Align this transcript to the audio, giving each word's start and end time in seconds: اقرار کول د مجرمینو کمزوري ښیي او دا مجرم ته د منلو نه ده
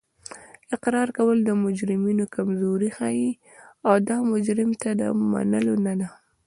اقرار 0.75 1.09
کول 1.17 1.37
د 1.45 1.51
مجرمینو 1.65 2.25
کمزوري 2.35 2.89
ښیي 2.97 3.31
او 3.87 3.95
دا 4.07 4.17
مجرم 4.33 4.71
ته 4.81 4.89
د 4.99 5.01
منلو 5.31 5.75
نه 5.85 5.93
ده 5.99 6.09